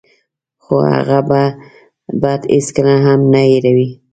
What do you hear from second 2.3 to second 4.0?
هېڅکله هم نه هیروي.